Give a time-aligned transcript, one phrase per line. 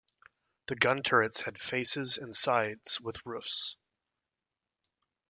[0.65, 3.77] The gun turrets had faces and sides with roofs.